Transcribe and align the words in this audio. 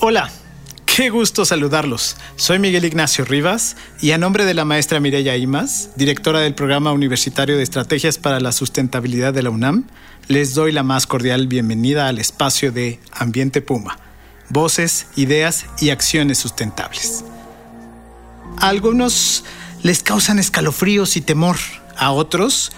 Hola, 0.00 0.30
qué 0.84 1.08
gusto 1.08 1.46
saludarlos. 1.46 2.16
Soy 2.36 2.58
Miguel 2.58 2.84
Ignacio 2.84 3.24
Rivas 3.24 3.76
y 4.02 4.10
a 4.10 4.18
nombre 4.18 4.44
de 4.44 4.52
la 4.52 4.66
maestra 4.66 5.00
Mireya 5.00 5.38
Imas, 5.38 5.92
directora 5.96 6.40
del 6.40 6.54
Programa 6.54 6.92
Universitario 6.92 7.56
de 7.56 7.62
Estrategias 7.62 8.18
para 8.18 8.38
la 8.38 8.52
Sustentabilidad 8.52 9.32
de 9.32 9.44
la 9.44 9.48
UNAM, 9.48 9.86
les 10.28 10.52
doy 10.52 10.72
la 10.72 10.82
más 10.82 11.06
cordial 11.06 11.46
bienvenida 11.46 12.08
al 12.08 12.18
espacio 12.18 12.70
de 12.70 13.00
Ambiente 13.12 13.62
Puma, 13.62 13.98
voces, 14.50 15.06
ideas 15.16 15.64
y 15.80 15.88
acciones 15.88 16.36
sustentables. 16.36 17.24
A 18.58 18.68
algunos 18.68 19.44
les 19.82 20.02
causan 20.02 20.38
escalofríos 20.38 21.16
y 21.16 21.22
temor, 21.22 21.56
a 21.96 22.10
otros 22.10 22.72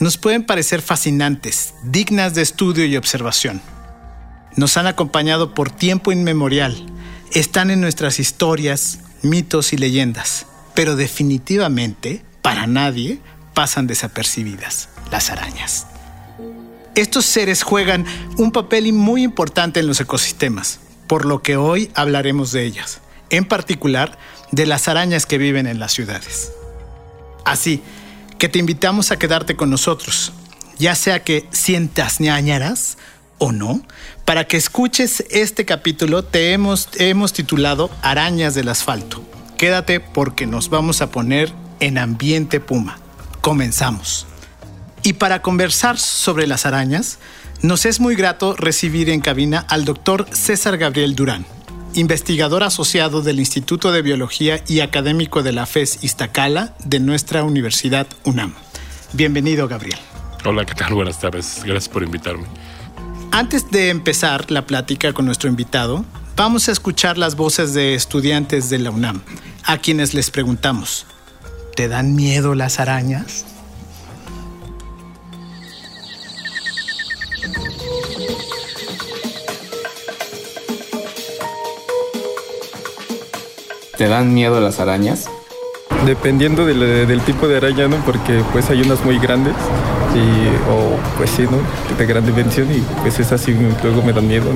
nos 0.00 0.18
pueden 0.18 0.44
parecer 0.44 0.82
fascinantes, 0.82 1.74
dignas 1.84 2.34
de 2.34 2.42
estudio 2.42 2.84
y 2.84 2.96
observación 2.96 3.62
nos 4.56 4.76
han 4.76 4.86
acompañado 4.86 5.54
por 5.54 5.70
tiempo 5.70 6.12
inmemorial, 6.12 6.86
están 7.32 7.70
en 7.70 7.80
nuestras 7.80 8.18
historias, 8.18 9.00
mitos 9.22 9.72
y 9.72 9.76
leyendas, 9.76 10.46
pero 10.74 10.96
definitivamente, 10.96 12.24
para 12.42 12.66
nadie, 12.66 13.20
pasan 13.54 13.86
desapercibidas 13.86 14.88
las 15.10 15.30
arañas. 15.30 15.86
Estos 16.94 17.24
seres 17.24 17.62
juegan 17.62 18.04
un 18.36 18.50
papel 18.50 18.92
muy 18.92 19.22
importante 19.22 19.80
en 19.80 19.86
los 19.86 20.00
ecosistemas, 20.00 20.80
por 21.06 21.24
lo 21.24 21.42
que 21.42 21.56
hoy 21.56 21.90
hablaremos 21.94 22.52
de 22.52 22.64
ellas, 22.64 23.00
en 23.30 23.44
particular 23.44 24.18
de 24.50 24.66
las 24.66 24.88
arañas 24.88 25.26
que 25.26 25.38
viven 25.38 25.66
en 25.66 25.78
las 25.78 25.92
ciudades. 25.92 26.52
Así 27.44 27.82
que 28.40 28.48
te 28.48 28.58
invitamos 28.58 29.10
a 29.10 29.18
quedarte 29.18 29.54
con 29.54 29.68
nosotros, 29.68 30.32
ya 30.78 30.94
sea 30.94 31.22
que 31.22 31.46
sientas 31.52 32.20
ñañaras 32.20 32.96
o 33.36 33.52
no, 33.52 33.82
para 34.24 34.46
que 34.46 34.56
escuches 34.56 35.22
este 35.28 35.66
capítulo 35.66 36.24
te 36.24 36.54
hemos, 36.54 36.88
hemos 36.96 37.34
titulado 37.34 37.90
Arañas 38.00 38.54
del 38.54 38.70
Asfalto. 38.70 39.22
Quédate 39.58 40.00
porque 40.00 40.46
nos 40.46 40.70
vamos 40.70 41.02
a 41.02 41.10
poner 41.10 41.52
en 41.80 41.98
ambiente 41.98 42.60
puma. 42.60 42.98
Comenzamos. 43.42 44.26
Y 45.02 45.12
para 45.12 45.42
conversar 45.42 45.98
sobre 45.98 46.46
las 46.46 46.64
arañas, 46.64 47.18
nos 47.60 47.84
es 47.84 48.00
muy 48.00 48.16
grato 48.16 48.56
recibir 48.56 49.10
en 49.10 49.20
cabina 49.20 49.66
al 49.68 49.84
doctor 49.84 50.26
César 50.32 50.78
Gabriel 50.78 51.14
Durán, 51.14 51.44
investigador 52.00 52.64
asociado 52.64 53.22
del 53.22 53.38
Instituto 53.38 53.92
de 53.92 54.02
Biología 54.02 54.64
y 54.66 54.80
académico 54.80 55.42
de 55.42 55.52
la 55.52 55.66
FES 55.66 56.02
Iztacala 56.02 56.74
de 56.84 56.98
nuestra 56.98 57.44
Universidad 57.44 58.06
UNAM. 58.24 58.54
Bienvenido, 59.12 59.68
Gabriel. 59.68 59.98
Hola, 60.44 60.64
¿qué 60.64 60.74
tal? 60.74 60.94
Buenas 60.94 61.20
tardes. 61.20 61.60
Gracias 61.64 61.88
por 61.88 62.02
invitarme. 62.02 62.46
Antes 63.30 63.70
de 63.70 63.90
empezar 63.90 64.50
la 64.50 64.66
plática 64.66 65.12
con 65.12 65.26
nuestro 65.26 65.48
invitado, 65.48 66.04
vamos 66.36 66.68
a 66.68 66.72
escuchar 66.72 67.18
las 67.18 67.36
voces 67.36 67.74
de 67.74 67.94
estudiantes 67.94 68.70
de 68.70 68.78
la 68.78 68.90
UNAM, 68.90 69.22
a 69.64 69.78
quienes 69.78 70.14
les 70.14 70.30
preguntamos, 70.30 71.06
¿te 71.76 71.86
dan 71.86 72.16
miedo 72.16 72.54
las 72.54 72.80
arañas? 72.80 73.44
¿Te 84.00 84.08
dan 84.08 84.32
miedo 84.32 84.58
las 84.62 84.80
arañas? 84.80 85.26
Dependiendo 86.06 86.64
del, 86.64 87.06
del 87.06 87.20
tipo 87.20 87.46
de 87.48 87.58
araña, 87.58 87.86
¿no? 87.86 87.96
Porque 88.06 88.42
pues 88.50 88.70
hay 88.70 88.80
unas 88.80 89.04
muy 89.04 89.18
grandes 89.18 89.52
y, 90.14 90.48
o 90.70 90.96
pues 91.18 91.28
sí, 91.28 91.42
¿no? 91.42 91.58
De 91.98 92.06
gran 92.06 92.24
dimensión 92.24 92.72
y 92.74 92.78
pues 93.02 93.20
es 93.20 93.30
así, 93.30 93.54
luego 93.82 94.00
me 94.00 94.14
dan 94.14 94.26
miedo. 94.26 94.46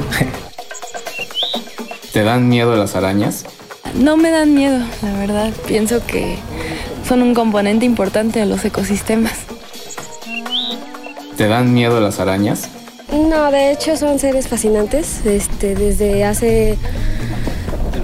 ¿Te 2.14 2.22
dan 2.22 2.48
miedo 2.48 2.74
las 2.74 2.96
arañas? 2.96 3.44
No 3.92 4.16
me 4.16 4.30
dan 4.30 4.54
miedo, 4.54 4.78
la 5.02 5.12
verdad. 5.18 5.52
Pienso 5.66 6.00
que 6.06 6.38
son 7.06 7.20
un 7.20 7.34
componente 7.34 7.84
importante 7.84 8.38
de 8.38 8.46
los 8.46 8.64
ecosistemas. 8.64 9.40
¿Te 11.36 11.48
dan 11.48 11.74
miedo 11.74 12.00
las 12.00 12.18
arañas? 12.18 12.70
No, 13.12 13.50
de 13.50 13.72
hecho 13.72 13.98
son 13.98 14.18
seres 14.18 14.48
fascinantes. 14.48 15.26
Este, 15.26 15.74
desde 15.74 16.24
hace 16.24 16.78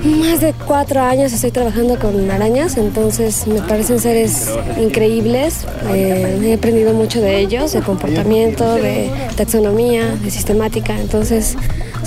más 0.05 0.41
de 0.41 0.55
cuatro 0.67 1.01
años 1.01 1.33
estoy 1.33 1.51
trabajando 1.51 1.99
con 1.99 2.31
arañas, 2.31 2.77
entonces 2.77 3.47
me 3.47 3.61
parecen 3.61 4.01
seres 4.01 4.51
increíbles. 4.81 5.67
Eh, 5.93 6.41
he 6.43 6.55
aprendido 6.55 6.95
mucho 6.95 7.21
de 7.21 7.39
ellos, 7.39 7.73
de 7.73 7.83
comportamiento, 7.83 8.75
de 8.75 9.11
taxonomía, 9.37 10.17
de 10.17 10.31
sistemática, 10.31 10.99
entonces 10.99 11.57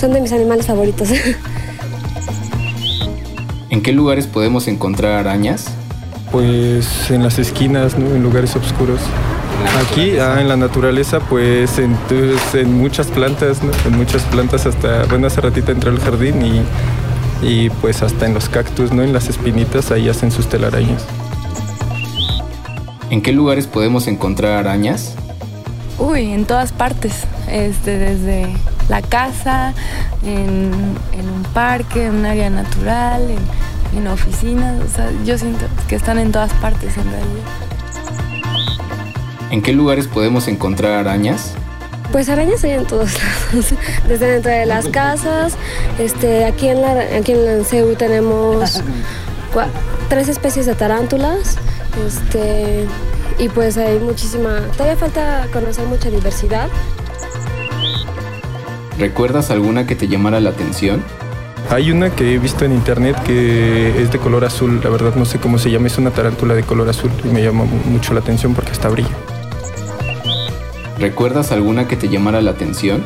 son 0.00 0.12
de 0.12 0.20
mis 0.20 0.32
animales 0.32 0.66
favoritos. 0.66 1.10
¿En 3.70 3.82
qué 3.82 3.92
lugares 3.92 4.26
podemos 4.26 4.66
encontrar 4.68 5.12
arañas? 5.12 5.66
Pues 6.32 7.10
en 7.10 7.22
las 7.22 7.38
esquinas, 7.38 7.96
¿no? 7.96 8.14
en 8.14 8.22
lugares 8.22 8.56
oscuros. 8.56 9.00
Aquí, 9.80 10.18
ah, 10.18 10.40
en 10.40 10.48
la 10.48 10.56
naturaleza, 10.56 11.20
pues 11.20 11.78
en, 11.78 11.96
en 12.54 12.74
muchas 12.74 13.06
plantas, 13.06 13.62
¿no? 13.62 13.70
en 13.86 13.96
muchas 13.96 14.22
plantas 14.24 14.66
hasta, 14.66 15.04
bueno, 15.04 15.28
hace 15.28 15.40
ratito 15.40 15.70
entré 15.70 15.90
al 15.90 16.00
jardín 16.00 16.44
y 16.44 16.62
y 17.44 17.68
pues 17.68 18.02
hasta 18.02 18.26
en 18.26 18.32
los 18.32 18.48
cactus, 18.48 18.90
¿no? 18.92 19.02
En 19.02 19.12
las 19.12 19.28
espinitas 19.28 19.90
ahí 19.90 20.08
hacen 20.08 20.32
sus 20.32 20.48
telarañas. 20.48 21.04
¿En 23.10 23.20
qué 23.20 23.32
lugares 23.32 23.66
podemos 23.66 24.06
encontrar 24.06 24.52
arañas? 24.52 25.14
Uy, 25.98 26.32
en 26.32 26.46
todas 26.46 26.72
partes, 26.72 27.24
este, 27.48 27.98
desde 27.98 28.46
la 28.88 29.02
casa, 29.02 29.74
en, 30.24 30.72
un 30.72 31.42
parque, 31.52 32.06
en 32.06 32.16
un 32.16 32.26
área 32.26 32.48
natural, 32.48 33.30
en, 33.30 33.98
en 33.98 34.08
oficinas, 34.08 34.80
o 34.82 34.88
sea, 34.88 35.10
yo 35.24 35.36
siento 35.36 35.66
que 35.86 35.96
están 35.96 36.18
en 36.18 36.32
todas 36.32 36.52
partes 36.54 36.96
en 36.96 37.04
realidad. 37.04 37.44
¿En 39.50 39.62
qué 39.62 39.72
lugares 39.72 40.08
podemos 40.08 40.48
encontrar 40.48 40.92
arañas? 40.92 41.54
Pues 42.12 42.28
arañas 42.28 42.62
hay 42.64 42.72
en 42.72 42.86
todos 42.86 43.14
lados, 43.52 43.74
desde 44.08 44.26
dentro 44.26 44.50
de 44.50 44.66
las 44.66 44.88
casas. 44.88 45.54
Este, 45.98 46.44
aquí 46.44 46.68
en 46.68 46.82
la, 46.82 46.92
aquí 47.18 47.32
en 47.32 47.44
la 47.44 47.64
CEU 47.64 47.94
tenemos 47.96 48.82
tres 50.08 50.28
especies 50.28 50.66
de 50.66 50.74
tarántulas. 50.74 51.56
Este, 52.06 52.86
y 53.38 53.48
pues 53.48 53.76
hay 53.76 53.98
muchísima. 53.98 54.60
Todavía 54.76 54.96
falta 54.96 55.46
conocer 55.52 55.86
mucha 55.86 56.10
diversidad. 56.10 56.68
¿Recuerdas 58.98 59.50
alguna 59.50 59.86
que 59.86 59.96
te 59.96 60.06
llamara 60.06 60.38
la 60.40 60.50
atención? 60.50 61.02
Hay 61.70 61.90
una 61.90 62.10
que 62.10 62.34
he 62.34 62.38
visto 62.38 62.64
en 62.64 62.72
internet 62.72 63.16
que 63.24 64.00
es 64.00 64.12
de 64.12 64.18
color 64.18 64.44
azul, 64.44 64.80
la 64.84 64.90
verdad 64.90 65.14
no 65.16 65.24
sé 65.24 65.38
cómo 65.38 65.58
se 65.58 65.70
llama, 65.70 65.86
es 65.86 65.96
una 65.96 66.10
tarántula 66.10 66.54
de 66.54 66.62
color 66.62 66.88
azul 66.88 67.10
y 67.24 67.28
me 67.28 67.42
llama 67.42 67.64
mucho 67.64 68.12
la 68.12 68.20
atención 68.20 68.54
porque 68.54 68.70
hasta 68.72 68.88
brilla. 68.88 69.08
¿Recuerdas 70.98 71.52
alguna 71.52 71.88
que 71.88 71.96
te 71.96 72.08
llamara 72.08 72.40
la 72.40 72.52
atención? 72.52 73.04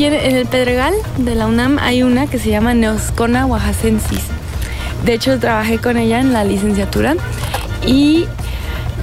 En 0.00 0.36
el 0.36 0.46
Pedregal 0.46 0.94
de 1.16 1.34
la 1.34 1.48
UNAM 1.48 1.78
hay 1.80 2.04
una 2.04 2.28
que 2.28 2.38
se 2.38 2.50
llama 2.50 2.72
Neoscona 2.72 3.46
oaxacensis. 3.46 4.22
De 5.04 5.14
hecho, 5.14 5.40
trabajé 5.40 5.78
con 5.78 5.96
ella 5.96 6.20
en 6.20 6.32
la 6.32 6.44
licenciatura 6.44 7.16
y 7.84 8.26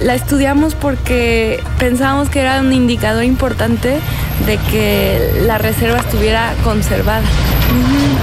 la 0.00 0.14
estudiamos 0.14 0.74
porque 0.74 1.60
pensábamos 1.78 2.30
que 2.30 2.40
era 2.40 2.60
un 2.60 2.72
indicador 2.72 3.24
importante 3.24 3.98
de 4.46 4.56
que 4.70 5.42
la 5.46 5.58
reserva 5.58 5.98
estuviera 5.98 6.54
conservada. 6.64 7.22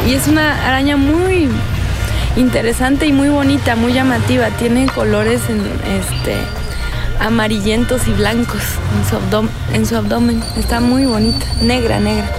Y 0.08 0.16
es 0.16 0.28
una 0.28 0.68
araña 0.68 0.98
muy 0.98 1.50
interesante 2.36 3.06
y 3.06 3.14
muy 3.14 3.30
bonita, 3.30 3.76
muy 3.76 3.94
llamativa. 3.94 4.48
Tiene 4.58 4.88
colores 4.88 5.42
en 5.48 5.60
este 6.00 6.38
amarillentos 7.24 8.06
y 8.08 8.12
blancos 8.12 8.62
en 9.74 9.86
su, 9.86 9.96
abdomen. 9.96 10.44
Está 10.58 10.82
muy 10.82 11.06
bonita, 11.06 11.46
negra, 11.62 12.00
negra. 12.00 12.30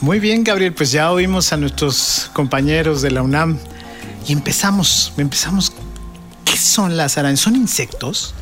Muy 0.00 0.18
bien, 0.18 0.44
Gabriel, 0.44 0.74
pues 0.74 0.92
ya 0.92 1.10
oímos 1.10 1.52
a 1.52 1.56
nuestros 1.56 2.30
compañeros 2.32 3.00
de 3.00 3.10
la 3.10 3.22
UNAM 3.22 3.58
y 4.26 4.32
empezamos, 4.32 5.12
empezamos. 5.16 5.72
¿Qué 6.44 6.56
son 6.56 6.96
las 6.96 7.16
arañas? 7.16 7.40
¿Son 7.40 7.56
insectos? 7.56 8.34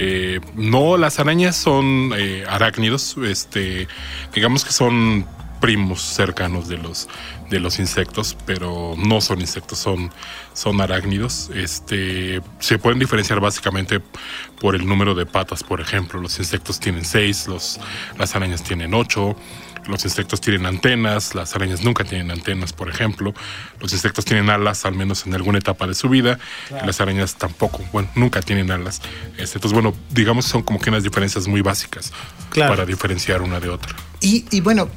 Eh, 0.00 0.40
no, 0.54 0.96
las 0.96 1.18
arañas 1.18 1.56
son 1.56 2.12
eh, 2.16 2.44
arácnidos, 2.48 3.16
este, 3.26 3.88
digamos 4.32 4.64
que 4.64 4.72
son 4.72 5.26
primos 5.60 6.00
cercanos 6.02 6.68
de 6.68 6.78
los 6.78 7.08
de 7.50 7.60
los 7.60 7.78
insectos, 7.78 8.36
pero 8.46 8.94
no 8.96 9.20
son 9.20 9.40
insectos, 9.40 9.78
son, 9.78 10.10
son 10.52 10.80
arácnidos. 10.80 11.50
Este, 11.54 12.40
se 12.58 12.78
pueden 12.78 12.98
diferenciar 12.98 13.40
básicamente 13.40 14.00
por 14.60 14.74
el 14.74 14.86
número 14.86 15.14
de 15.14 15.26
patas, 15.26 15.62
por 15.62 15.80
ejemplo. 15.80 16.20
Los 16.20 16.38
insectos 16.38 16.78
tienen 16.78 17.04
seis, 17.04 17.46
las 18.18 18.36
arañas 18.36 18.62
tienen 18.62 18.94
ocho. 18.94 19.36
Los 19.88 20.04
insectos 20.04 20.40
tienen 20.40 20.66
antenas, 20.66 21.34
las 21.34 21.54
arañas 21.56 21.82
nunca 21.82 22.04
tienen 22.04 22.30
antenas, 22.30 22.72
por 22.72 22.90
ejemplo. 22.90 23.34
Los 23.80 23.92
insectos 23.92 24.24
tienen 24.24 24.50
alas, 24.50 24.84
al 24.84 24.94
menos 24.94 25.26
en 25.26 25.34
alguna 25.34 25.58
etapa 25.58 25.86
de 25.86 25.94
su 25.94 26.08
vida. 26.08 26.38
las 26.70 27.00
arañas 27.00 27.36
tampoco, 27.36 27.82
bueno, 27.92 28.08
nunca 28.14 28.42
tienen 28.42 28.70
alas. 28.70 29.00
Este, 29.38 29.56
entonces, 29.56 29.72
bueno, 29.72 29.94
digamos 30.10 30.44
son 30.44 30.62
como 30.62 30.78
que 30.78 30.90
unas 30.90 31.02
diferencias 31.02 31.48
muy 31.48 31.62
básicas 31.62 32.12
para 32.54 32.84
diferenciar 32.84 33.42
una 33.42 33.60
de 33.60 33.70
otra. 33.70 33.96
Y, 34.20 34.44
y 34.50 34.60
bueno, 34.60 34.88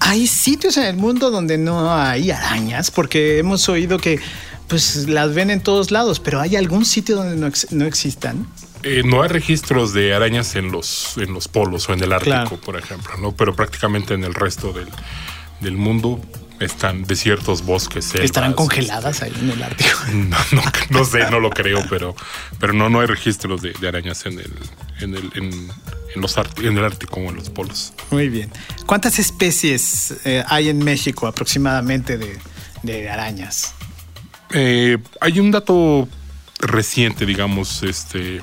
hay 0.00 0.26
sitios 0.26 0.76
en 0.78 0.84
el 0.84 0.96
mundo 0.96 1.30
donde 1.30 1.58
no 1.58 1.92
hay 1.94 2.30
arañas, 2.30 2.90
porque 2.90 3.38
hemos 3.38 3.68
oído 3.68 3.98
que 3.98 4.20
pues 4.68 5.08
las 5.08 5.34
ven 5.34 5.50
en 5.50 5.60
todos 5.60 5.90
lados, 5.90 6.20
pero 6.20 6.40
¿hay 6.40 6.56
algún 6.56 6.84
sitio 6.84 7.16
donde 7.16 7.36
no, 7.36 7.52
no 7.70 7.84
existan? 7.84 8.46
Eh, 8.84 9.02
no 9.04 9.22
hay 9.22 9.28
registros 9.28 9.94
de 9.94 10.14
arañas 10.14 10.56
en 10.56 10.70
los, 10.70 11.16
en 11.16 11.32
los 11.32 11.48
polos 11.48 11.88
o 11.88 11.94
en 11.94 12.02
el 12.02 12.12
Ártico, 12.12 12.58
por 12.58 12.76
ejemplo, 12.76 13.16
¿no? 13.16 13.32
Pero 13.32 13.56
prácticamente 13.56 14.12
en 14.12 14.24
el 14.24 14.34
resto 14.34 14.72
del, 14.72 14.88
del 15.60 15.76
mundo 15.76 16.20
están 16.60 17.04
desiertos, 17.04 17.64
bosques, 17.64 18.14
¿Estarán 18.14 18.52
congeladas 18.52 19.22
ahí 19.22 19.32
en 19.40 19.50
el 19.50 19.62
Ártico? 19.62 19.98
No, 20.12 20.36
no, 20.52 20.62
no, 20.90 21.04
sé, 21.04 21.30
no 21.30 21.40
lo 21.40 21.50
creo, 21.50 21.84
pero, 21.88 22.14
pero 22.60 22.72
no, 22.72 22.88
no 22.88 23.00
hay 23.00 23.06
registros 23.06 23.62
de, 23.62 23.74
arañas 23.88 24.26
en 24.26 24.38
el, 24.38 24.52
en 25.00 25.14
el, 25.14 25.30
en, 25.34 26.20
los 26.20 26.36
en 26.36 26.78
el 26.78 26.84
Ártico 26.84 27.20
o 27.20 27.30
en 27.30 27.36
los 27.36 27.50
polos. 27.50 27.92
Muy 28.10 28.28
bien. 28.28 28.50
¿Cuántas 28.86 29.18
especies 29.18 30.14
eh, 30.24 30.44
hay 30.46 30.68
en 30.68 30.78
México 30.78 31.26
aproximadamente 31.26 32.18
de, 32.18 32.38
de 32.82 33.08
arañas? 33.08 33.74
Eh, 34.50 34.98
hay 35.20 35.40
un 35.40 35.50
dato 35.50 36.06
reciente, 36.60 37.26
digamos, 37.26 37.82
este 37.82 38.40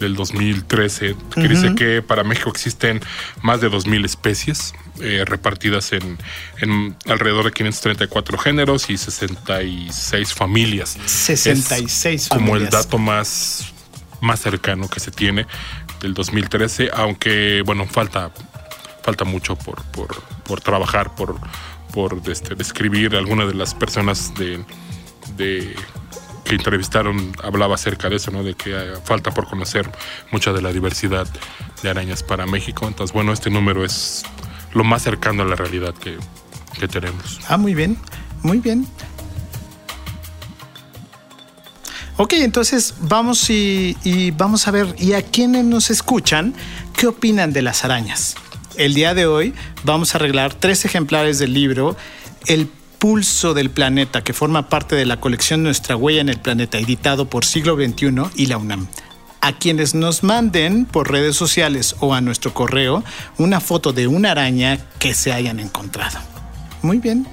del 0.00 0.16
2013, 0.16 1.14
que 1.34 1.48
dice 1.48 1.74
que 1.74 2.02
para 2.02 2.24
México 2.24 2.50
existen 2.50 3.00
más 3.42 3.60
de 3.60 3.70
2.000 3.70 4.04
especies 4.04 4.74
eh, 5.00 5.24
repartidas 5.24 5.92
en, 5.92 6.18
en, 6.60 6.96
alrededor 7.06 7.44
de 7.44 7.52
534 7.52 8.38
géneros 8.38 8.90
y 8.90 8.96
66 8.96 10.34
familias. 10.34 10.98
66 11.06 12.28
Como 12.28 12.56
el 12.56 12.68
dato 12.68 12.98
más, 12.98 13.72
más 14.20 14.40
cercano 14.40 14.88
que 14.88 15.00
se 15.00 15.10
tiene 15.10 15.46
del 16.00 16.14
2013, 16.14 16.90
aunque, 16.92 17.62
bueno, 17.64 17.86
falta, 17.86 18.32
falta 19.02 19.24
mucho 19.24 19.56
por, 19.56 19.82
por, 19.84 20.20
por 20.42 20.60
trabajar, 20.60 21.14
por, 21.14 21.36
por 21.92 22.20
este, 22.26 22.56
describir 22.56 23.14
algunas 23.14 23.46
de 23.48 23.54
las 23.54 23.74
personas 23.74 24.34
de, 24.34 24.64
de 25.36 25.74
que 26.44 26.54
entrevistaron 26.54 27.32
hablaba 27.42 27.74
acerca 27.74 28.08
de 28.08 28.16
eso, 28.16 28.30
¿no? 28.30 28.42
De 28.42 28.54
que 28.54 28.94
falta 29.04 29.30
por 29.30 29.46
conocer 29.48 29.90
mucha 30.30 30.52
de 30.52 30.62
la 30.62 30.72
diversidad 30.72 31.26
de 31.82 31.90
arañas 31.90 32.22
para 32.22 32.46
México. 32.46 32.86
Entonces, 32.86 33.14
bueno, 33.14 33.32
este 33.32 33.50
número 33.50 33.84
es 33.84 34.24
lo 34.74 34.84
más 34.84 35.02
cercano 35.02 35.42
a 35.42 35.46
la 35.46 35.56
realidad 35.56 35.94
que, 35.94 36.18
tenemos. 36.88 37.38
Ah, 37.48 37.56
muy 37.56 37.74
bien, 37.74 37.96
muy 38.42 38.58
bien. 38.58 38.88
Ok, 42.16 42.32
entonces 42.34 42.94
vamos 43.02 43.48
y, 43.50 43.96
y, 44.02 44.32
vamos 44.32 44.66
a 44.66 44.72
ver, 44.72 44.96
y 44.98 45.12
a 45.12 45.22
quienes 45.22 45.64
nos 45.64 45.90
escuchan, 45.90 46.54
¿qué 46.96 47.06
opinan 47.06 47.52
de 47.52 47.62
las 47.62 47.84
arañas? 47.84 48.34
El 48.76 48.94
día 48.94 49.14
de 49.14 49.26
hoy 49.26 49.54
vamos 49.84 50.14
a 50.14 50.18
arreglar 50.18 50.54
tres 50.54 50.84
ejemplares 50.84 51.38
del 51.38 51.54
libro 51.54 51.96
El 52.46 52.68
Pulso 53.02 53.52
del 53.52 53.68
Planeta, 53.68 54.22
que 54.22 54.32
forma 54.32 54.68
parte 54.68 54.94
de 54.94 55.04
la 55.04 55.18
colección 55.18 55.64
Nuestra 55.64 55.96
Huella 55.96 56.20
en 56.20 56.28
el 56.28 56.38
Planeta, 56.38 56.78
editado 56.78 57.28
por 57.28 57.44
Siglo 57.44 57.74
XXI 57.74 58.30
y 58.36 58.46
la 58.46 58.58
UNAM. 58.58 58.86
A 59.40 59.58
quienes 59.58 59.96
nos 59.96 60.22
manden 60.22 60.84
por 60.84 61.10
redes 61.10 61.34
sociales 61.34 61.96
o 61.98 62.14
a 62.14 62.20
nuestro 62.20 62.54
correo 62.54 63.02
una 63.38 63.58
foto 63.58 63.92
de 63.92 64.06
una 64.06 64.30
araña 64.30 64.78
que 65.00 65.14
se 65.14 65.32
hayan 65.32 65.58
encontrado. 65.58 66.20
Muy 66.82 66.98
bien. 66.98 67.26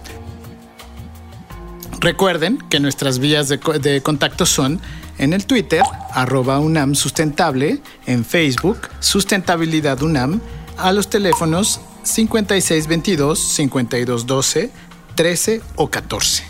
Recuerden 2.00 2.58
que 2.72 2.80
nuestras 2.80 3.20
vías 3.20 3.48
de, 3.48 3.60
contacto 4.02 4.48
son 4.48 4.82
en 5.20 5.34
el 5.34 5.46
Twitter, 5.46 5.84
arroba 6.14 6.58
UNAM 6.58 6.96
Sustentable, 6.96 7.80
en 8.08 8.26
Facebook, 8.26 8.90
Sustentabilidad 9.02 10.02
UNAM, 10.02 10.42
a 10.80 10.92
los 10.94 11.12
teléfonos 11.12 11.80
5622-5212, 12.06 14.72
13 15.20 15.62
o 15.76 15.92
14. 15.92 16.46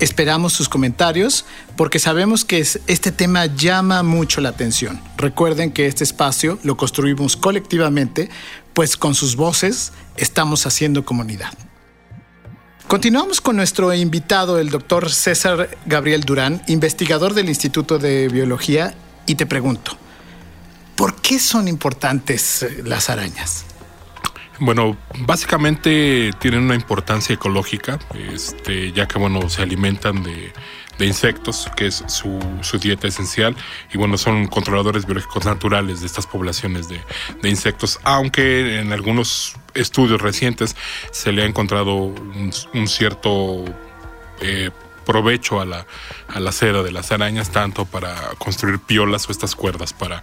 Esperamos 0.00 0.54
sus 0.54 0.70
comentarios 0.70 1.44
porque 1.76 1.98
sabemos 1.98 2.42
que 2.42 2.60
este 2.60 3.12
tema 3.12 3.44
llama 3.44 4.02
mucho 4.02 4.40
la 4.40 4.48
atención. 4.48 4.98
Recuerden 5.18 5.72
que 5.72 5.84
este 5.84 6.04
espacio 6.04 6.58
lo 6.62 6.78
construimos 6.78 7.36
colectivamente, 7.36 8.30
pues 8.72 8.96
con 8.96 9.14
sus 9.14 9.36
voces 9.36 9.92
estamos 10.16 10.64
haciendo 10.64 11.04
comunidad. 11.04 11.52
Continuamos 12.86 13.42
con 13.42 13.56
nuestro 13.56 13.92
invitado, 13.92 14.58
el 14.58 14.70
doctor 14.70 15.10
César 15.10 15.76
Gabriel 15.84 16.22
Durán, 16.22 16.62
investigador 16.66 17.34
del 17.34 17.50
Instituto 17.50 17.98
de 17.98 18.28
Biología, 18.28 18.94
y 19.26 19.34
te 19.34 19.44
pregunto, 19.44 19.98
¿por 20.96 21.20
qué 21.20 21.38
son 21.38 21.68
importantes 21.68 22.62
eh, 22.62 22.82
las 22.86 23.10
arañas? 23.10 23.67
Bueno, 24.60 24.96
básicamente 25.20 26.32
tienen 26.40 26.64
una 26.64 26.74
importancia 26.74 27.34
ecológica, 27.34 27.98
este, 28.32 28.90
ya 28.92 29.06
que 29.06 29.18
bueno, 29.18 29.48
se 29.48 29.62
alimentan 29.62 30.24
de, 30.24 30.52
insectos, 30.98 31.70
que 31.76 31.86
es 31.86 32.02
su, 32.08 32.40
dieta 32.80 33.06
esencial, 33.06 33.54
y 33.92 33.98
bueno, 33.98 34.18
son 34.18 34.48
controladores 34.48 35.06
biológicos 35.06 35.44
naturales 35.44 36.00
de 36.00 36.06
estas 36.06 36.26
poblaciones 36.26 36.88
de, 36.88 37.00
insectos, 37.48 38.00
aunque 38.02 38.80
en 38.80 38.92
algunos 38.92 39.54
estudios 39.74 40.20
recientes 40.20 40.74
se 41.12 41.30
le 41.30 41.42
ha 41.42 41.46
encontrado 41.46 41.94
un, 41.94 42.88
cierto 42.88 43.64
eh, 44.40 44.70
provecho 45.06 45.60
a 45.60 45.64
la, 45.64 45.86
a 46.28 46.40
la 46.40 46.50
de 46.50 46.92
las 46.92 47.12
arañas, 47.12 47.50
tanto 47.50 47.86
para 47.86 48.14
construir 48.36 48.80
piolas 48.80 49.28
o 49.28 49.32
estas 49.32 49.54
cuerdas 49.54 49.92
para 49.92 50.22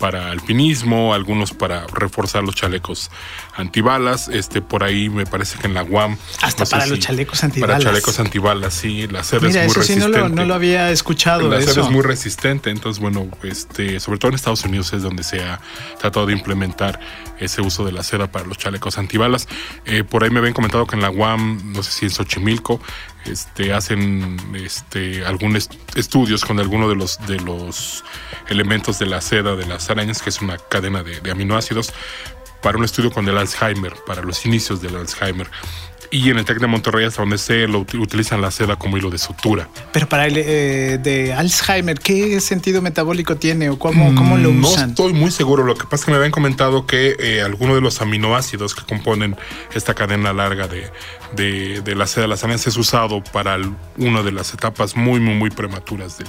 para 0.00 0.30
alpinismo, 0.30 1.12
algunos 1.14 1.52
para 1.52 1.86
reforzar 1.86 2.42
los 2.42 2.54
chalecos 2.56 3.10
antibalas. 3.54 4.28
Este, 4.28 4.62
por 4.62 4.82
ahí 4.82 5.10
me 5.10 5.26
parece 5.26 5.58
que 5.58 5.66
en 5.66 5.74
la 5.74 5.84
UAM. 5.84 6.16
Hasta 6.42 6.64
para 6.64 6.86
los 6.86 6.98
chalecos 6.98 7.44
antibalas. 7.44 7.76
Para 7.76 7.90
chalecos 7.90 8.18
antibalas, 8.18 8.74
sí. 8.74 9.06
La 9.06 9.22
seda 9.22 9.46
es 9.46 9.54
muy 9.54 9.66
eso 9.66 9.80
resistente. 9.80 9.94
Sí 9.94 10.00
no, 10.00 10.08
lo, 10.08 10.28
no 10.30 10.44
lo 10.46 10.54
había 10.54 10.90
escuchado. 10.90 11.48
La 11.48 11.60
seda 11.60 11.82
es 11.82 11.90
muy 11.90 12.02
resistente. 12.02 12.70
Entonces, 12.70 13.00
bueno, 13.00 13.28
este, 13.42 14.00
sobre 14.00 14.18
todo 14.18 14.30
en 14.30 14.36
Estados 14.36 14.64
Unidos 14.64 14.92
es 14.94 15.02
donde 15.02 15.22
se 15.22 15.44
ha 15.44 15.60
tratado 16.00 16.26
de 16.26 16.32
implementar 16.32 16.98
ese 17.38 17.60
uso 17.60 17.84
de 17.84 17.92
la 17.92 18.02
seda 18.02 18.26
para 18.32 18.46
los 18.46 18.58
chalecos 18.58 18.98
antibalas. 18.98 19.48
Eh, 19.84 20.02
por 20.02 20.24
ahí 20.24 20.30
me 20.30 20.38
habían 20.38 20.54
comentado 20.54 20.86
que 20.86 20.96
en 20.96 21.02
la 21.02 21.10
UAM, 21.10 21.72
no 21.72 21.82
sé 21.82 21.92
si 21.92 22.04
en 22.06 22.10
Xochimilco, 22.10 22.80
este, 23.26 23.72
hacen 23.72 24.36
este, 24.54 25.24
algunos 25.24 25.68
estudios 25.94 26.44
con 26.44 26.58
alguno 26.58 26.88
de 26.88 26.96
los, 26.96 27.18
de 27.26 27.38
los 27.40 28.04
elementos 28.48 28.98
de 28.98 29.06
la 29.06 29.20
seda 29.20 29.56
de 29.56 29.66
las 29.66 29.90
arañas, 29.90 30.22
que 30.22 30.30
es 30.30 30.40
una 30.40 30.58
cadena 30.58 31.02
de, 31.02 31.20
de 31.20 31.30
aminoácidos, 31.30 31.92
para 32.62 32.78
un 32.78 32.84
estudio 32.84 33.10
con 33.10 33.28
el 33.28 33.38
Alzheimer, 33.38 33.94
para 34.06 34.22
los 34.22 34.44
inicios 34.44 34.82
del 34.82 34.96
Alzheimer 34.96 35.50
y 36.10 36.30
en 36.30 36.38
el 36.38 36.44
TEC 36.44 36.58
de 36.58 36.66
Monterrey 36.66 37.04
hasta 37.06 37.22
donde 37.22 37.38
se 37.38 37.68
lo 37.68 37.80
utilizan 37.80 38.40
la 38.40 38.50
seda 38.50 38.76
como 38.76 38.96
hilo 38.98 39.10
de 39.10 39.18
sutura. 39.18 39.68
Pero 39.92 40.08
para 40.08 40.26
el 40.26 40.36
eh, 40.36 40.98
de 41.00 41.32
Alzheimer, 41.32 41.98
¿qué 41.98 42.40
sentido 42.40 42.82
metabólico 42.82 43.36
tiene 43.36 43.70
o 43.70 43.78
cómo, 43.78 44.14
cómo 44.14 44.36
lo 44.36 44.50
mm, 44.50 44.64
usan? 44.64 44.86
No 44.86 44.90
estoy 44.90 45.12
muy 45.12 45.30
seguro. 45.30 45.64
Lo 45.64 45.76
que 45.76 45.84
pasa 45.84 45.96
es 45.96 46.04
que 46.06 46.10
me 46.10 46.16
habían 46.16 46.32
comentado 46.32 46.86
que 46.86 47.16
eh, 47.18 47.42
alguno 47.42 47.74
de 47.74 47.80
los 47.80 48.00
aminoácidos 48.00 48.74
que 48.74 48.84
componen 48.84 49.36
esta 49.74 49.94
cadena 49.94 50.32
larga 50.32 50.66
de, 50.66 50.90
de, 51.82 51.94
la 51.94 52.06
seda 52.06 52.22
de 52.22 52.28
las 52.28 52.42
arañas 52.42 52.66
es 52.66 52.76
usado 52.76 53.22
para 53.22 53.58
una 53.96 54.22
de 54.22 54.32
las 54.32 54.52
etapas 54.52 54.96
muy, 54.96 55.20
muy, 55.20 55.34
muy 55.34 55.50
prematuras 55.50 56.18
del, 56.18 56.28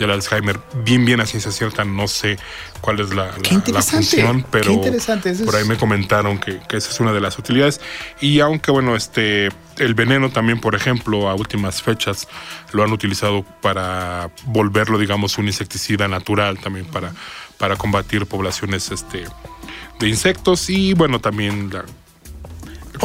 del, 0.00 0.10
Alzheimer. 0.10 0.58
Bien, 0.84 1.04
bien 1.04 1.20
a 1.20 1.26
ciencia 1.26 1.52
cierta, 1.52 1.84
no 1.84 2.08
sé 2.08 2.38
cuál 2.82 3.00
es 3.00 3.14
la, 3.14 3.30
la, 3.72 3.82
función, 3.82 4.44
pero 4.50 4.82
por 5.44 5.56
ahí 5.56 5.64
me 5.64 5.76
comentaron 5.76 6.38
que, 6.38 6.60
que 6.68 6.76
esa 6.76 6.90
es 6.90 7.00
una 7.00 7.12
de 7.12 7.20
las 7.20 7.38
utilidades. 7.38 7.80
Y 8.20 8.40
aunque, 8.40 8.70
bueno, 8.70 8.94
este 8.94 9.48
el 9.78 9.94
veneno 9.94 10.30
también, 10.30 10.60
por 10.60 10.74
ejemplo, 10.74 11.30
a 11.30 11.34
últimas 11.34 11.80
fechas 11.80 12.28
lo 12.72 12.82
han 12.82 12.92
utilizado 12.92 13.44
para 13.62 14.30
volverlo, 14.46 14.98
digamos, 14.98 15.38
un 15.38 15.46
insecticida 15.46 16.08
natural 16.08 16.58
también 16.58 16.84
para, 16.86 17.14
para 17.56 17.76
combatir 17.76 18.26
poblaciones 18.26 18.90
este, 18.90 19.24
de 19.98 20.08
insectos 20.08 20.68
y 20.68 20.92
bueno, 20.92 21.20
también 21.20 21.70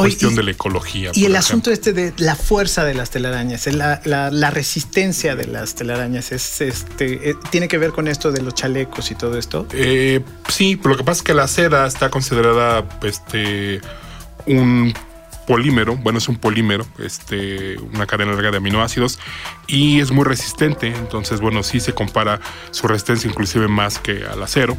cuestión 0.01 0.36
de 0.36 0.44
la 0.44 0.51
ecología. 0.51 1.12
Y 1.13 1.25
el 1.25 1.36
asunto 1.36 1.72
este 1.72 1.94
de 1.94 2.13
la 2.18 2.36
fuerza 2.36 2.86
de 2.86 2.94
las 2.94 3.10
telarañas, 3.10 3.68
la, 3.68 4.01
la, 4.04 4.50
resistencia 4.51 5.36
de 5.36 5.46
las 5.46 5.75
telarañas, 5.75 6.32
es, 6.32 6.62
este, 6.62 7.30
eh, 7.32 7.36
¿tiene 7.50 7.68
que 7.68 7.77
ver 7.77 7.92
con 7.92 8.08
esto 8.08 8.32
de 8.32 8.42
los 8.42 8.54
chalecos 8.54 9.12
y 9.12 9.16
todo 9.16 9.38
esto? 9.38 9.68
Eh, 9.74 10.22
sí, 10.50 10.75
pero 10.75 10.92
lo 10.92 10.98
que 10.98 11.04
pasa 11.04 11.20
es 11.20 11.24
que 11.24 11.34
la 11.34 11.48
seda 11.48 11.86
está 11.86 12.10
considerada 12.10 12.88
este, 13.04 13.82
un 14.46 14.94
polímero, 15.48 15.96
bueno, 15.96 16.20
es 16.20 16.27
un 16.27 16.38
polímero, 16.38 16.86
este, 17.00 17.77
una 17.80 18.06
cadena 18.06 18.34
larga 18.34 18.51
de 18.51 18.58
aminoácidos 18.58 19.18
y 19.66 20.01
es 20.01 20.12
muy 20.12 20.25
resistente, 20.25 20.88
entonces, 20.88 21.39
bueno, 21.39 21.63
sí 21.63 21.80
se 21.80 21.94
compara 21.94 22.42
su 22.72 22.88
resistencia 22.88 23.30
inclusive 23.30 23.68
más 23.68 23.98
que 23.98 24.25
al 24.25 24.44
acero. 24.44 24.77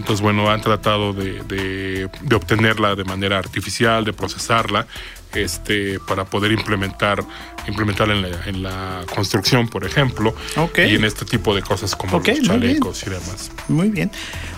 Entonces, 0.00 0.22
bueno, 0.22 0.48
han 0.50 0.62
tratado 0.62 1.12
de, 1.12 1.42
de, 1.42 2.34
obtenerla 2.34 2.96
de 2.96 3.04
manera 3.04 3.36
artificial, 3.36 4.02
de 4.02 4.14
procesarla, 4.14 4.86
este, 5.34 6.00
para 6.00 6.24
poder 6.24 6.52
implementar, 6.52 7.22
implementarla 7.68 8.14
en 8.14 8.22
la, 8.22 8.44
en 8.46 8.62
la 8.62 9.04
construcción, 9.14 9.68
por 9.68 9.84
ejemplo, 9.84 10.34
y 10.74 10.94
en 10.94 11.04
este 11.04 11.26
tipo 11.26 11.54
de 11.54 11.60
cosas 11.60 11.94
como 11.94 12.18
los 12.18 12.40
chalecos 12.40 13.02
y 13.06 13.10
demás. 13.10 13.50
Muy 13.68 13.90
bien. 13.90 14.10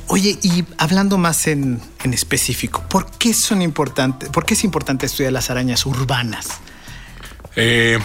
Oye, 0.06 0.38
y 0.42 0.64
hablando 0.78 1.18
más 1.18 1.48
en, 1.48 1.80
en 2.04 2.14
específico, 2.14 2.84
¿por 2.88 3.10
qué 3.10 3.34
son 3.34 3.62
importantes, 3.62 4.28
por 4.28 4.46
qué 4.46 4.54
es 4.54 4.62
importante 4.62 5.06
estudiar 5.06 5.32
las 5.32 5.50
arañas 5.50 5.84
urbanas? 5.86 6.60
Eh, 7.56 7.98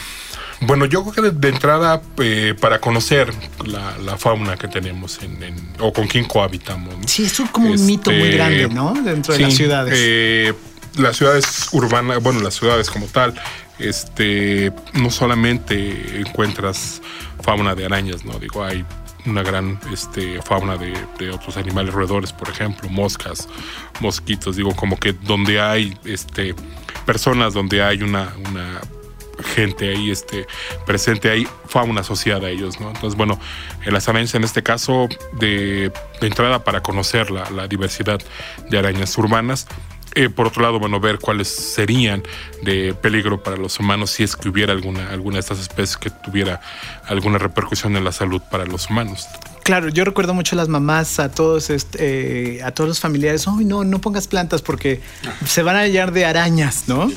bueno, 0.62 0.86
yo 0.86 1.04
creo 1.04 1.32
que 1.32 1.38
de, 1.38 1.50
entrada, 1.50 2.02
eh, 2.18 2.56
para 2.60 2.80
conocer 2.80 3.32
la, 3.66 4.18
fauna 4.18 4.58
que 4.58 4.68
tenemos 4.68 5.20
en, 5.22 5.56
o 5.80 5.94
con 5.94 6.08
quién 6.08 6.26
cohabitamos. 6.26 6.96
Sí, 7.06 7.24
es 7.26 7.40
como 7.52 7.70
un 7.70 7.86
mito 7.86 8.10
muy 8.10 8.24
este, 8.24 8.36
grande, 8.36 8.70
¿no? 8.70 8.94
Dentro 8.94 9.34
de 9.34 9.40
las 9.42 9.54
ciudades. 9.54 9.94
Eh, 9.96 10.54
las 10.96 11.18
ciudades 11.18 11.70
urbanas, 11.74 12.24
bueno, 12.24 12.40
las 12.42 12.56
ciudades 12.56 12.90
como 12.90 13.06
tal, 13.06 13.36
este, 13.78 14.72
no 14.94 15.12
solamente 15.12 16.20
encuentras 16.20 17.02
fauna 17.42 17.76
de 17.76 17.86
arañas, 17.86 18.26
¿no? 18.26 18.40
Digo, 18.40 18.64
hay 18.64 18.84
una 19.28 19.44
gran 19.44 19.80
este, 19.94 20.42
fauna 20.42 20.78
de, 20.78 20.94
de, 21.20 21.30
otros 21.30 21.58
animales 21.58 21.94
roedores, 21.94 22.34
por 22.34 22.50
ejemplo, 22.50 22.90
moscas, 22.90 23.48
mosquitos, 24.00 24.56
digo, 24.56 24.76
como 24.76 24.98
que 24.98 25.14
donde 25.14 25.62
hay 25.62 25.96
este, 26.04 26.56
personas, 27.06 27.54
donde 27.54 27.84
hay 27.84 28.02
una, 28.02 28.34
una 28.50 28.82
gente 29.44 29.90
ahí 29.90 30.12
este, 30.12 30.48
presente, 30.86 31.30
hay 31.30 31.48
fauna 31.68 32.02
asociada 32.02 32.48
a 32.48 32.50
ellos, 32.50 32.80
¿no? 32.80 32.90
Entonces, 32.90 33.16
bueno, 33.16 33.40
en 33.86 33.94
las 33.94 34.08
arañas 34.08 34.36
en 34.36 34.44
este 34.44 34.64
caso, 34.64 35.08
de, 35.40 35.92
entrada 36.22 36.64
para 36.64 36.82
conocer 36.82 37.32
la, 37.32 37.50
la, 37.52 37.68
diversidad 37.68 38.20
de 38.70 38.78
arañas 38.78 39.18
urbanas, 39.18 39.68
eh, 40.18 40.30
por 40.30 40.48
otro 40.48 40.64
lado, 40.64 40.80
bueno, 40.80 41.00
ver 41.00 41.20
cuáles 41.20 41.48
serían 41.48 42.24
de 42.64 42.96
peligro 42.96 43.44
para 43.44 43.56
los 43.56 43.80
humanos 43.80 44.10
si 44.10 44.24
es 44.24 44.36
que 44.36 44.50
hubiera 44.50 44.74
alguna, 44.74 45.12
alguna 45.12 45.36
de 45.36 45.42
estas 45.42 45.60
especies 45.60 45.96
que 45.96 46.10
tuviera 46.10 46.60
alguna 47.06 47.38
repercusión 47.38 47.96
en 47.96 48.04
la 48.04 48.12
salud 48.12 48.42
para 48.50 48.66
los 48.66 48.90
humanos. 48.90 49.28
Claro, 49.62 49.90
yo 49.90 50.06
recuerdo 50.06 50.34
mucho 50.34 50.56
a 50.56 50.58
las 50.58 50.70
mamás, 50.70 51.20
a 51.20 51.30
todos, 51.30 51.70
este, 51.70 52.64
a 52.64 52.72
todos 52.72 52.88
los 52.88 53.00
familiares, 53.00 53.48
¡ay, 53.48 53.66
no, 53.66 53.84
no 53.84 54.02
pongas 54.02 54.28
plantas 54.28 54.64
porque 54.64 55.02
se 55.46 55.62
van 55.62 55.76
a 55.76 55.82
hallar 55.82 56.12
de 56.12 56.26
arañas, 56.26 56.86
¿no? 56.88 57.12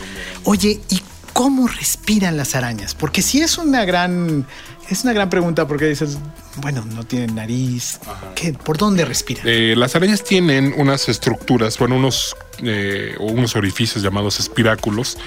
Oye, 0.45 0.79
¿y 0.91 1.03
cómo 1.33 1.69
respiran 1.69 2.37
las 2.37 2.55
arañas? 2.55 2.95
Porque 2.95 3.23
si 3.23 3.41
es 3.41 3.59
una 3.59 3.85
gran, 3.85 4.47
es 4.89 5.05
una 5.05 5.13
gran 5.13 5.31
pregunta 5.31 5.67
porque 5.67 5.87
dices, 5.87 6.19
bueno, 6.57 6.85
no 6.85 7.05
tienen 7.05 7.35
nariz, 7.35 8.01
¿qué, 8.35 8.53
¿por 8.53 8.79
dónde 8.79 9.05
respiran? 9.05 9.47
Eh, 9.47 9.75
las 9.77 9.97
arañas 9.97 10.25
tienen 10.25 10.75
unas 10.77 11.09
estructuras, 11.09 11.79
bueno, 11.79 11.97
unos, 11.97 12.37
eh, 12.63 13.15
unos 13.19 13.57
orificios 13.57 14.03
llamados 14.03 14.41
espiráculos 14.41 15.19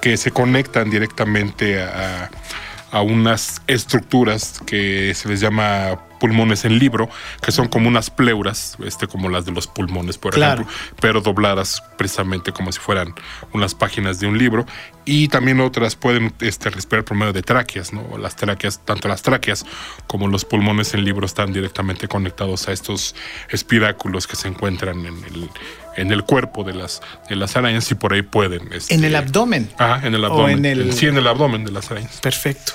que 0.00 0.16
se 0.16 0.30
conectan 0.30 0.90
directamente 0.90 1.82
a, 1.82 2.30
a 2.90 3.02
unas 3.02 3.62
estructuras 3.66 4.60
que 4.66 5.14
se 5.14 5.28
les 5.28 5.40
llama 5.40 5.98
pulmones 6.20 6.64
en 6.64 6.78
libro, 6.78 7.08
que 7.42 7.50
son 7.50 7.66
como 7.66 7.88
unas 7.88 8.10
pleuras, 8.10 8.76
este, 8.84 9.08
como 9.08 9.28
las 9.28 9.44
de 9.44 9.52
los 9.52 9.66
pulmones, 9.66 10.18
por 10.18 10.38
ejemplo, 10.38 10.66
pero 11.00 11.20
dobladas 11.20 11.82
precisamente 11.98 12.52
como 12.52 12.70
si 12.70 12.78
fueran 12.78 13.14
unas 13.52 13.74
páginas 13.74 14.20
de 14.20 14.28
un 14.28 14.38
libro. 14.38 14.66
Y 15.04 15.26
también 15.28 15.60
otras 15.60 15.96
pueden 15.96 16.32
este, 16.40 16.70
respirar 16.70 17.04
por 17.04 17.16
medio 17.16 17.32
de 17.32 17.42
tráqueas, 17.42 17.92
¿no? 17.92 18.16
Las 18.18 18.36
tráqueas, 18.36 18.84
tanto 18.84 19.08
las 19.08 19.22
tráqueas 19.22 19.66
como 20.06 20.28
los 20.28 20.44
pulmones 20.44 20.94
en 20.94 21.04
libro 21.04 21.26
están 21.26 21.52
directamente 21.52 22.06
conectados 22.06 22.68
a 22.68 22.72
estos 22.72 23.16
espiráculos 23.48 24.26
que 24.28 24.36
se 24.36 24.46
encuentran 24.46 25.06
en 25.06 25.24
el, 25.24 25.50
en 25.96 26.12
el 26.12 26.22
cuerpo 26.24 26.62
de 26.64 26.74
las, 26.74 27.00
de 27.28 27.36
las 27.36 27.56
arañas 27.56 27.90
y 27.90 27.94
por 27.94 28.12
ahí 28.12 28.22
pueden. 28.22 28.72
Este, 28.72 28.94
en 28.94 29.02
el 29.04 29.16
abdomen. 29.16 29.70
Ah, 29.78 30.00
en 30.04 30.14
el 30.14 30.24
abdomen. 30.24 30.58
En 30.58 30.66
el... 30.66 30.92
Sí, 30.92 31.06
en 31.06 31.16
el 31.16 31.26
abdomen 31.26 31.64
de 31.64 31.72
las 31.72 31.90
arañas. 31.90 32.20
Perfecto. 32.20 32.72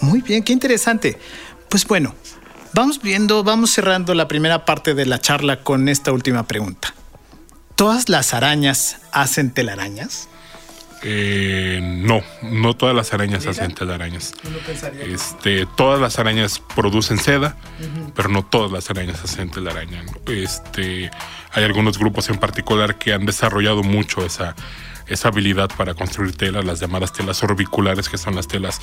Muy 0.00 0.20
bien, 0.20 0.42
qué 0.42 0.52
interesante. 0.52 1.18
Pues 1.68 1.86
bueno, 1.86 2.14
Vamos 2.74 3.02
viendo, 3.02 3.44
vamos 3.44 3.70
cerrando 3.70 4.14
la 4.14 4.28
primera 4.28 4.64
parte 4.64 4.94
de 4.94 5.04
la 5.04 5.20
charla 5.20 5.62
con 5.62 5.90
esta 5.90 6.10
última 6.10 6.44
pregunta. 6.44 6.94
¿Todas 7.76 8.08
las 8.08 8.32
arañas 8.32 8.96
hacen 9.12 9.50
telarañas? 9.52 10.28
Eh, 11.02 11.80
no, 11.82 12.22
no 12.42 12.74
todas 12.74 12.94
las 12.96 13.12
arañas 13.12 13.46
hacen 13.46 13.74
telarañas. 13.74 14.32
Este, 15.00 15.66
todas 15.76 16.00
las 16.00 16.18
arañas 16.18 16.62
producen 16.74 17.18
seda, 17.18 17.56
pero 18.14 18.30
no 18.30 18.42
todas 18.42 18.72
las 18.72 18.88
arañas 18.88 19.22
hacen 19.22 19.50
telaraña. 19.50 20.04
Este, 20.26 21.10
hay 21.50 21.64
algunos 21.64 21.98
grupos 21.98 22.30
en 22.30 22.38
particular 22.38 22.96
que 22.96 23.12
han 23.12 23.26
desarrollado 23.26 23.82
mucho 23.82 24.24
esa, 24.24 24.54
esa 25.08 25.28
habilidad 25.28 25.70
para 25.76 25.94
construir 25.94 26.36
telas, 26.36 26.64
las 26.64 26.80
llamadas 26.80 27.12
telas 27.12 27.42
orbiculares, 27.42 28.08
que 28.08 28.16
son 28.16 28.34
las 28.34 28.48
telas 28.48 28.80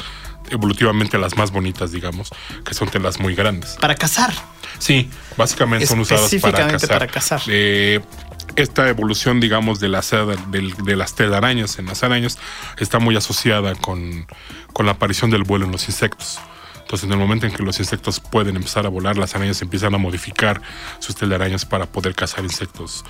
evolutivamente 0.50 1.18
las 1.18 1.38
más 1.38 1.52
bonitas, 1.52 1.92
digamos, 1.92 2.30
que 2.66 2.74
son 2.74 2.90
telas 2.90 3.20
muy 3.20 3.36
grandes. 3.36 3.78
Para 3.80 3.96
cazar. 3.96 4.34
Sí, 4.78 5.10
básicamente 5.38 5.88
son 5.88 6.00
usadas 6.00 6.34
para 6.42 6.68
cazar. 6.68 6.90
Para 6.90 7.08
cazar. 7.08 7.42
Eh, 7.48 8.00
esta 8.56 8.90
evolución, 8.90 9.40
digamos, 9.40 9.80
de, 9.80 9.90
la 9.90 10.02
de, 10.02 10.96
las 10.96 11.16
telarañas 11.16 11.80
en 11.80 11.86
las 11.86 12.04
arañas 12.04 12.38
está 12.78 13.00
muy 13.00 13.16
asociada 13.16 13.76
con, 13.76 14.26
con 14.74 14.86
la 14.86 14.94
aparición 14.94 15.30
del 15.32 15.44
vuelo 15.44 15.66
en 15.66 15.72
los 15.72 15.88
insectos. 15.88 16.40
Entonces, 16.80 17.06
en 17.06 17.14
el 17.14 17.20
momento 17.20 17.46
en 17.46 17.54
que 17.54 17.62
los 17.62 17.80
insectos 17.80 18.20
pueden 18.20 18.56
empezar 18.56 18.86
a 18.86 18.90
volar, 18.90 19.18
las 19.18 19.36
arañas 19.36 19.62
empiezan 19.62 19.94
a 19.94 20.00
modificar 20.00 20.60
sus 20.98 21.16
telarañas 21.16 21.64
para 21.64 21.86
poder 21.86 22.16
cazar 22.16 22.44
insectos 22.44 23.06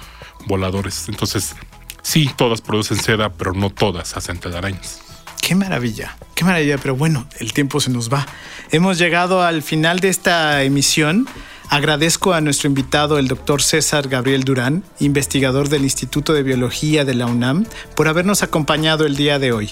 voladores. 0.48 1.08
Entonces, 1.08 1.55
Sí, 2.01 2.29
todas 2.36 2.62
producen 2.62 2.98
seda, 2.98 3.29
pero 3.29 3.53
no 3.53 3.69
todas 3.69 4.15
hacen 4.17 4.39
telarañas. 4.39 5.01
Qué 5.50 5.56
maravilla, 5.56 6.15
qué 6.36 6.46
maravilla, 6.46 6.77
pero 6.77 6.96
bueno, 6.96 7.25
el 7.39 7.53
tiempo 7.53 7.79
se 7.79 7.89
nos 7.89 8.13
va. 8.13 8.27
Hemos 8.70 9.00
llegado 9.00 9.41
al 9.41 9.63
final 9.63 10.00
de 10.00 10.10
esta 10.10 10.62
emisión. 10.62 11.27
Agradezco 11.70 12.34
a 12.34 12.41
nuestro 12.41 12.68
invitado, 12.68 13.18
el 13.18 13.27
doctor 13.27 13.63
César 13.63 14.10
Gabriel 14.10 14.44
Durán, 14.44 14.84
investigador 15.00 15.68
del 15.68 15.86
Instituto 15.86 16.34
de 16.34 16.44
Biología 16.44 17.03
de 17.03 17.15
la 17.15 17.25
UNAM, 17.25 17.65
por 17.96 18.08
habernos 18.08 18.44
acompañado 18.44 19.08
el 19.08 19.15
día 19.15 19.39
de 19.39 19.51
hoy. 19.51 19.72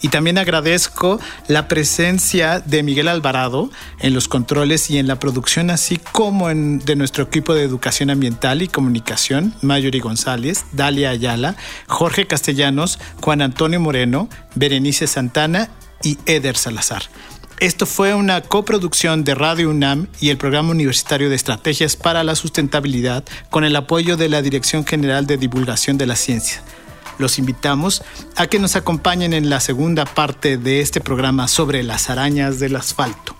Y 0.00 0.08
también 0.08 0.38
agradezco 0.38 1.20
la 1.48 1.66
presencia 1.66 2.60
de 2.60 2.82
Miguel 2.82 3.08
Alvarado 3.08 3.70
en 4.00 4.14
los 4.14 4.28
controles 4.28 4.90
y 4.90 4.98
en 4.98 5.08
la 5.08 5.18
producción, 5.18 5.70
así 5.70 5.98
como 6.12 6.48
de 6.48 6.96
nuestro 6.96 7.24
equipo 7.24 7.54
de 7.54 7.64
educación 7.64 8.10
ambiental 8.10 8.62
y 8.62 8.68
comunicación, 8.68 9.54
Mayuri 9.62 10.00
González, 10.00 10.64
Dalia 10.72 11.10
Ayala, 11.10 11.56
Jorge 11.88 12.26
Castellanos, 12.26 12.98
Juan 13.20 13.42
Antonio 13.42 13.80
Moreno, 13.80 14.28
Berenice 14.54 15.06
Santana 15.06 15.68
y 16.02 16.18
Eder 16.26 16.56
Salazar. 16.56 17.02
Esto 17.60 17.86
fue 17.86 18.14
una 18.14 18.40
coproducción 18.40 19.24
de 19.24 19.34
Radio 19.34 19.70
UNAM 19.70 20.06
y 20.20 20.28
el 20.28 20.38
Programa 20.38 20.70
Universitario 20.70 21.28
de 21.28 21.34
Estrategias 21.34 21.96
para 21.96 22.22
la 22.22 22.36
Sustentabilidad 22.36 23.24
con 23.50 23.64
el 23.64 23.74
apoyo 23.74 24.16
de 24.16 24.28
la 24.28 24.42
Dirección 24.42 24.86
General 24.86 25.26
de 25.26 25.38
Divulgación 25.38 25.98
de 25.98 26.06
la 26.06 26.14
Ciencia 26.14 26.62
los 27.18 27.38
invitamos 27.38 28.02
a 28.36 28.46
que 28.46 28.58
nos 28.58 28.76
acompañen 28.76 29.32
en 29.32 29.50
la 29.50 29.60
segunda 29.60 30.04
parte 30.04 30.56
de 30.56 30.80
este 30.80 31.00
programa 31.00 31.48
sobre 31.48 31.82
las 31.82 32.10
arañas 32.10 32.58
del 32.58 32.76
asfalto. 32.76 33.36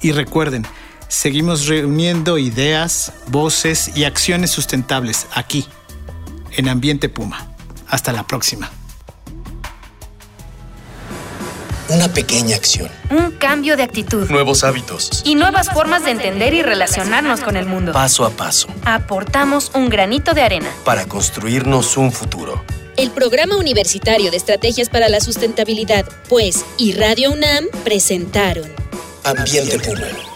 Y 0.00 0.12
recuerden, 0.12 0.66
seguimos 1.08 1.66
reuniendo 1.66 2.38
ideas, 2.38 3.12
voces 3.28 3.96
y 3.96 4.04
acciones 4.04 4.50
sustentables 4.50 5.26
aquí, 5.34 5.66
en 6.52 6.68
Ambiente 6.68 7.08
Puma. 7.08 7.48
Hasta 7.88 8.12
la 8.12 8.26
próxima. 8.26 8.70
Una 11.88 12.08
pequeña 12.08 12.56
acción. 12.56 12.90
Un 13.10 13.30
cambio 13.32 13.76
de 13.76 13.84
actitud. 13.84 14.28
Nuevos 14.28 14.64
hábitos. 14.64 15.22
Y 15.24 15.36
nuevas 15.36 15.70
formas 15.70 16.04
de 16.04 16.10
entender 16.10 16.52
y 16.52 16.62
relacionarnos 16.62 17.40
con 17.40 17.56
el 17.56 17.66
mundo. 17.66 17.92
Paso 17.92 18.24
a 18.24 18.30
paso. 18.30 18.66
Aportamos 18.84 19.70
un 19.72 19.88
granito 19.88 20.34
de 20.34 20.42
arena. 20.42 20.68
Para 20.84 21.06
construirnos 21.06 21.96
un 21.96 22.10
futuro. 22.10 22.64
El 22.96 23.10
Programa 23.10 23.56
Universitario 23.56 24.30
de 24.30 24.38
Estrategias 24.38 24.88
para 24.88 25.10
la 25.10 25.20
Sustentabilidad, 25.20 26.06
pues, 26.30 26.64
y 26.78 26.92
Radio 26.92 27.30
UNAM 27.30 27.66
presentaron 27.84 28.72
Ambiente 29.22 29.78
Puma. 29.80 30.35